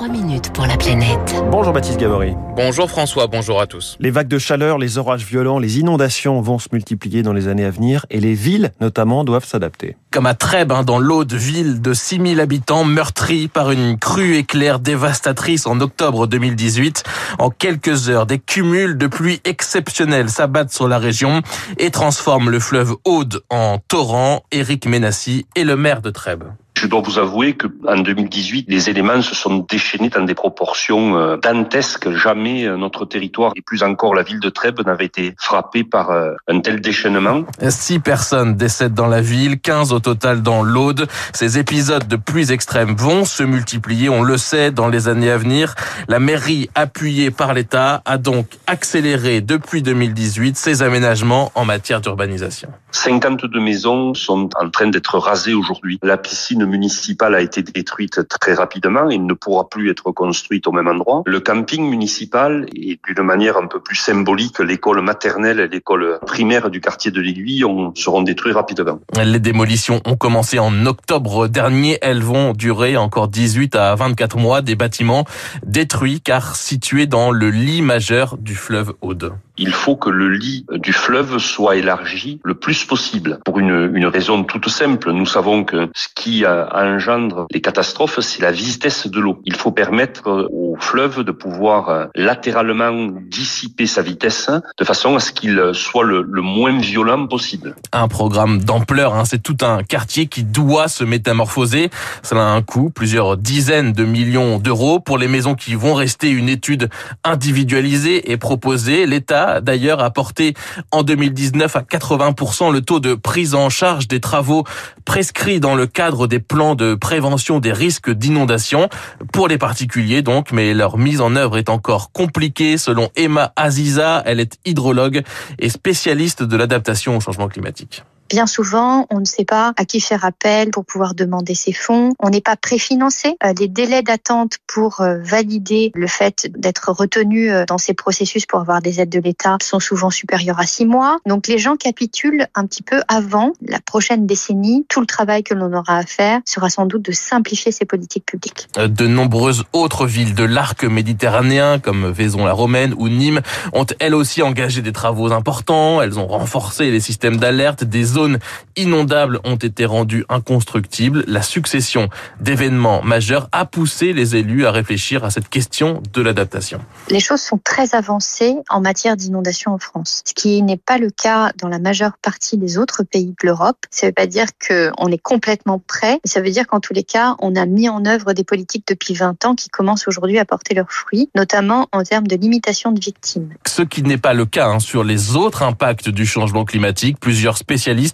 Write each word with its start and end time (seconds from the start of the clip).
3 0.00 0.08
minutes 0.08 0.50
pour 0.54 0.64
la 0.64 0.78
planète. 0.78 1.34
Bonjour 1.50 1.74
Baptiste 1.74 2.00
Gabory. 2.00 2.32
Bonjour 2.56 2.88
François, 2.88 3.26
bonjour 3.26 3.60
à 3.60 3.66
tous. 3.66 3.98
Les 4.00 4.10
vagues 4.10 4.28
de 4.28 4.38
chaleur, 4.38 4.78
les 4.78 4.96
orages 4.96 5.26
violents, 5.26 5.58
les 5.58 5.78
inondations 5.78 6.40
vont 6.40 6.58
se 6.58 6.68
multiplier 6.72 7.22
dans 7.22 7.34
les 7.34 7.48
années 7.48 7.66
à 7.66 7.70
venir 7.70 8.06
et 8.08 8.18
les 8.18 8.32
villes 8.32 8.72
notamment 8.80 9.24
doivent 9.24 9.44
s'adapter. 9.44 9.98
Comme 10.10 10.24
à 10.24 10.32
Trèbes, 10.32 10.72
hein, 10.72 10.84
dans 10.84 10.98
l'Aude, 10.98 11.34
ville 11.34 11.82
de 11.82 11.92
6000 11.92 12.40
habitants 12.40 12.84
meurtrie 12.84 13.48
par 13.48 13.72
une 13.72 13.98
crue 13.98 14.36
éclair 14.36 14.80
dévastatrice 14.80 15.66
en 15.66 15.78
octobre 15.80 16.26
2018. 16.26 17.04
En 17.38 17.50
quelques 17.50 18.08
heures, 18.08 18.24
des 18.24 18.38
cumuls 18.38 18.96
de 18.96 19.06
pluie 19.06 19.42
exceptionnels 19.44 20.30
s'abattent 20.30 20.72
sur 20.72 20.88
la 20.88 20.96
région 20.96 21.42
et 21.76 21.90
transforment 21.90 22.48
le 22.48 22.58
fleuve 22.58 22.94
Aude 23.04 23.42
en 23.50 23.76
torrent. 23.86 24.44
Éric 24.50 24.86
Ménassi 24.86 25.44
est 25.56 25.64
le 25.64 25.76
maire 25.76 26.00
de 26.00 26.08
Trèbes. 26.08 26.44
Je 26.80 26.86
dois 26.86 27.02
vous 27.02 27.18
avouer 27.18 27.52
que 27.52 27.66
en 27.86 27.98
2018, 27.98 28.64
les 28.70 28.88
éléments 28.88 29.20
se 29.20 29.34
sont 29.34 29.66
déchaînés 29.68 30.08
dans 30.08 30.22
des 30.22 30.34
proportions 30.34 31.14
euh, 31.18 31.36
dantesques. 31.36 32.10
Jamais 32.10 32.64
euh, 32.64 32.78
notre 32.78 33.04
territoire 33.04 33.52
et 33.54 33.60
plus 33.60 33.82
encore 33.82 34.14
la 34.14 34.22
ville 34.22 34.40
de 34.40 34.48
Trèbes 34.48 34.80
n'avait 34.86 35.04
été 35.04 35.34
frappé 35.36 35.84
par 35.84 36.10
euh, 36.10 36.32
un 36.48 36.60
tel 36.60 36.80
déchaînement. 36.80 37.42
Six 37.68 37.98
personnes 37.98 38.54
décèdent 38.54 38.94
dans 38.94 39.08
la 39.08 39.20
ville, 39.20 39.60
15 39.60 39.92
au 39.92 40.00
total 40.00 40.40
dans 40.40 40.62
l'Aude. 40.62 41.06
Ces 41.34 41.58
épisodes 41.58 42.08
de 42.08 42.16
pluies 42.16 42.50
extrêmes 42.50 42.94
vont 42.96 43.26
se 43.26 43.42
multiplier, 43.42 44.08
on 44.08 44.22
le 44.22 44.38
sait, 44.38 44.70
dans 44.70 44.88
les 44.88 45.06
années 45.06 45.30
à 45.30 45.36
venir. 45.36 45.74
La 46.08 46.18
mairie, 46.18 46.70
appuyée 46.74 47.30
par 47.30 47.52
l'État, 47.52 48.00
a 48.06 48.16
donc 48.16 48.46
accéléré 48.66 49.42
depuis 49.42 49.82
2018 49.82 50.56
ses 50.56 50.80
aménagements 50.80 51.52
en 51.54 51.66
matière 51.66 52.00
d'urbanisation. 52.00 52.70
52 52.92 53.60
maisons 53.60 54.14
sont 54.14 54.48
en 54.58 54.70
train 54.70 54.86
d'être 54.88 55.18
rasées 55.18 55.52
aujourd'hui. 55.52 55.98
La 56.02 56.16
piscine 56.16 56.69
municipale 56.70 57.34
a 57.34 57.40
été 57.40 57.62
détruite 57.62 58.26
très 58.28 58.54
rapidement 58.54 59.10
et 59.10 59.18
ne 59.18 59.34
pourra 59.34 59.68
plus 59.68 59.90
être 59.90 60.12
construite 60.12 60.66
au 60.66 60.72
même 60.72 60.88
endroit. 60.88 61.22
Le 61.26 61.40
camping 61.40 61.88
municipal 61.88 62.66
et 62.74 62.98
d'une 63.06 63.24
manière 63.24 63.56
un 63.56 63.66
peu 63.66 63.80
plus 63.80 63.96
symbolique, 63.96 64.58
l'école 64.60 65.02
maternelle 65.02 65.60
et 65.60 65.68
l'école 65.68 66.18
primaire 66.26 66.70
du 66.70 66.80
quartier 66.80 67.10
de 67.10 67.20
l'Aiguille 67.20 67.64
seront 67.94 68.22
détruits 68.22 68.52
rapidement. 68.52 69.00
Les 69.22 69.40
démolitions 69.40 70.00
ont 70.06 70.16
commencé 70.16 70.58
en 70.58 70.86
octobre 70.86 71.48
dernier. 71.48 71.98
Elles 72.02 72.22
vont 72.22 72.52
durer 72.52 72.96
encore 72.96 73.28
18 73.28 73.76
à 73.76 73.94
24 73.94 74.38
mois. 74.38 74.62
Des 74.62 74.76
bâtiments 74.76 75.24
détruits 75.64 76.20
car 76.20 76.56
situés 76.56 77.06
dans 77.06 77.30
le 77.30 77.50
lit 77.50 77.82
majeur 77.82 78.36
du 78.38 78.54
fleuve 78.54 78.94
Aude 79.00 79.32
il 79.60 79.72
faut 79.72 79.94
que 79.94 80.10
le 80.10 80.30
lit 80.30 80.64
du 80.72 80.92
fleuve 80.92 81.38
soit 81.38 81.76
élargi 81.76 82.40
le 82.42 82.54
plus 82.54 82.84
possible. 82.84 83.38
Pour 83.44 83.58
une, 83.58 83.92
une 83.94 84.06
raison 84.06 84.42
toute 84.42 84.68
simple, 84.68 85.12
nous 85.12 85.26
savons 85.26 85.64
que 85.64 85.90
ce 85.94 86.08
qui 86.14 86.44
engendre 86.46 87.46
les 87.52 87.60
catastrophes, 87.60 88.20
c'est 88.20 88.42
la 88.42 88.50
vitesse 88.50 89.06
de 89.06 89.20
l'eau. 89.20 89.40
Il 89.44 89.54
faut 89.54 89.70
permettre 89.70 90.48
au 90.50 90.76
fleuve 90.78 91.22
de 91.22 91.32
pouvoir 91.32 92.08
latéralement 92.14 93.08
dissiper 93.28 93.86
sa 93.86 94.02
vitesse 94.02 94.50
de 94.78 94.84
façon 94.84 95.16
à 95.16 95.20
ce 95.20 95.32
qu'il 95.32 95.60
soit 95.74 96.04
le, 96.04 96.24
moins 96.40 96.78
violent 96.78 97.26
possible. 97.26 97.76
Un 97.92 98.08
programme 98.08 98.60
d'ampleur, 98.64 99.14
hein, 99.14 99.24
c'est 99.24 99.42
tout 99.42 99.58
un 99.60 99.82
quartier 99.82 100.26
qui 100.26 100.42
doit 100.42 100.88
se 100.88 101.04
métamorphoser. 101.04 101.90
Cela 102.22 102.42
a 102.42 102.50
un 102.52 102.62
coût, 102.62 102.90
plusieurs 102.90 103.36
dizaines 103.36 103.92
de 103.92 104.04
millions 104.04 104.58
d'euros. 104.58 105.00
Pour 105.00 105.18
les 105.18 105.28
maisons 105.28 105.54
qui 105.54 105.74
vont 105.74 105.94
rester, 105.94 106.30
une 106.30 106.48
étude 106.48 106.88
individualisée 107.24 108.32
et 108.32 108.38
proposée. 108.38 109.06
L'État 109.06 109.49
d'ailleurs 109.60 110.00
a 110.00 110.10
porté 110.10 110.54
en 110.92 111.02
2019 111.02 111.74
à 111.76 111.80
80% 111.80 112.72
le 112.72 112.80
taux 112.80 113.00
de 113.00 113.14
prise 113.14 113.54
en 113.54 113.68
charge 113.70 114.06
des 114.06 114.20
travaux 114.20 114.64
prescrits 115.04 115.60
dans 115.60 115.74
le 115.74 115.86
cadre 115.86 116.26
des 116.26 116.38
plans 116.38 116.74
de 116.74 116.94
prévention 116.94 117.58
des 117.58 117.72
risques 117.72 118.10
d'inondation 118.10 118.88
pour 119.32 119.48
les 119.48 119.58
particuliers 119.58 120.22
donc, 120.22 120.52
mais 120.52 120.74
leur 120.74 120.98
mise 120.98 121.20
en 121.20 121.34
œuvre 121.36 121.58
est 121.58 121.68
encore 121.68 122.12
compliquée 122.12 122.78
selon 122.78 123.10
Emma 123.16 123.52
Aziza, 123.56 124.22
elle 124.26 124.40
est 124.40 124.58
hydrologue 124.64 125.22
et 125.58 125.68
spécialiste 125.68 126.42
de 126.42 126.56
l'adaptation 126.56 127.16
au 127.16 127.20
changement 127.20 127.48
climatique. 127.48 128.04
Bien 128.30 128.46
souvent, 128.46 129.08
on 129.10 129.18
ne 129.18 129.24
sait 129.24 129.44
pas 129.44 129.72
à 129.76 129.84
qui 129.84 130.00
faire 130.00 130.24
appel 130.24 130.70
pour 130.70 130.84
pouvoir 130.84 131.14
demander 131.14 131.56
ces 131.56 131.72
fonds. 131.72 132.12
On 132.20 132.30
n'est 132.30 132.40
pas 132.40 132.54
préfinancé. 132.54 133.36
Euh, 133.44 133.52
les 133.58 133.66
délais 133.66 134.02
d'attente 134.02 134.58
pour 134.68 135.00
euh, 135.00 135.18
valider 135.20 135.90
le 135.96 136.06
fait 136.06 136.48
d'être 136.56 136.92
retenu 136.92 137.50
euh, 137.50 137.64
dans 137.66 137.76
ces 137.76 137.92
processus 137.92 138.46
pour 138.46 138.60
avoir 138.60 138.82
des 138.82 139.00
aides 139.00 139.10
de 139.10 139.18
l'État 139.18 139.56
sont 139.60 139.80
souvent 139.80 140.10
supérieurs 140.10 140.60
à 140.60 140.66
six 140.66 140.86
mois. 140.86 141.18
Donc 141.26 141.48
les 141.48 141.58
gens 141.58 141.74
capitulent 141.74 142.46
un 142.54 142.66
petit 142.66 142.84
peu 142.84 143.02
avant 143.08 143.52
la 143.66 143.80
prochaine 143.80 144.28
décennie. 144.28 144.86
Tout 144.88 145.00
le 145.00 145.06
travail 145.06 145.42
que 145.42 145.54
l'on 145.54 145.72
aura 145.72 145.96
à 145.96 146.04
faire 146.04 146.38
sera 146.44 146.70
sans 146.70 146.86
doute 146.86 147.02
de 147.02 147.12
simplifier 147.12 147.72
ces 147.72 147.84
politiques 147.84 148.26
publiques. 148.26 148.68
De 148.76 149.08
nombreuses 149.08 149.64
autres 149.72 150.06
villes 150.06 150.36
de 150.36 150.44
l'arc 150.44 150.84
méditerranéen, 150.84 151.80
comme 151.80 152.08
Vaison-la-Romaine 152.08 152.94
ou 152.96 153.08
Nîmes, 153.08 153.40
ont 153.72 153.86
elles 153.98 154.14
aussi 154.14 154.40
engagé 154.40 154.82
des 154.82 154.92
travaux 154.92 155.32
importants. 155.32 156.00
Elles 156.00 156.20
ont 156.20 156.28
renforcé 156.28 156.92
les 156.92 157.00
systèmes 157.00 157.36
d'alerte, 157.36 157.82
des 157.82 158.18
zones 158.20 158.38
inondables 158.76 159.40
ont 159.44 159.56
été 159.56 159.86
rendues 159.86 160.24
inconstructibles. 160.28 161.24
La 161.26 161.40
succession 161.40 162.08
d'événements 162.40 163.02
majeurs 163.02 163.48
a 163.52 163.64
poussé 163.64 164.12
les 164.12 164.36
élus 164.36 164.66
à 164.66 164.72
réfléchir 164.72 165.24
à 165.24 165.30
cette 165.30 165.48
question 165.48 166.02
de 166.12 166.20
l'adaptation. 166.20 166.80
Les 167.08 167.20
choses 167.20 167.40
sont 167.40 167.58
très 167.62 167.94
avancées 167.94 168.56
en 168.68 168.80
matière 168.80 169.16
d'inondation 169.16 169.72
en 169.72 169.78
France, 169.78 170.22
ce 170.26 170.34
qui 170.34 170.62
n'est 170.62 170.76
pas 170.76 170.98
le 170.98 171.10
cas 171.10 171.52
dans 171.58 171.68
la 171.68 171.78
majeure 171.78 172.12
partie 172.20 172.58
des 172.58 172.76
autres 172.76 173.02
pays 173.04 173.34
de 173.40 173.46
l'Europe. 173.46 173.78
Ça 173.90 174.06
ne 174.06 174.10
veut 174.10 174.14
pas 174.14 174.26
dire 174.26 174.48
qu'on 174.66 175.06
est 175.08 175.22
complètement 175.22 175.78
prêt, 175.78 176.20
mais 176.22 176.30
ça 176.30 176.42
veut 176.42 176.50
dire 176.50 176.66
qu'en 176.66 176.80
tous 176.80 176.92
les 176.92 177.04
cas, 177.04 177.36
on 177.38 177.56
a 177.56 177.64
mis 177.64 177.88
en 177.88 178.04
œuvre 178.04 178.34
des 178.34 178.44
politiques 178.44 178.84
depuis 178.86 179.14
20 179.14 179.44
ans 179.46 179.54
qui 179.54 179.70
commencent 179.70 180.08
aujourd'hui 180.08 180.38
à 180.38 180.44
porter 180.44 180.74
leurs 180.74 180.92
fruits, 180.92 181.30
notamment 181.34 181.88
en 181.92 182.02
termes 182.02 182.26
de 182.26 182.36
limitation 182.36 182.92
de 182.92 183.00
victimes. 183.00 183.54
Ce 183.66 183.82
qui 183.82 184.02
n'est 184.02 184.18
pas 184.18 184.34
le 184.34 184.44
cas 184.44 184.68
hein, 184.68 184.80
sur 184.80 185.04
les 185.04 185.36
autres 185.36 185.62
impacts 185.62 186.10
du 186.10 186.26
changement 186.26 186.64
climatique. 186.64 187.18
Plusieurs 187.20 187.56
spécialistes 187.56 188.09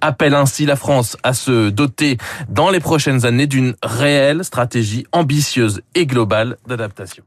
appelle 0.00 0.34
ainsi 0.34 0.66
la 0.66 0.76
France 0.76 1.16
à 1.22 1.34
se 1.34 1.70
doter 1.70 2.18
dans 2.48 2.70
les 2.70 2.80
prochaines 2.80 3.24
années 3.24 3.46
d'une 3.46 3.74
réelle 3.82 4.44
stratégie 4.44 5.06
ambitieuse 5.12 5.82
et 5.94 6.06
globale 6.06 6.56
d'adaptation. 6.66 7.24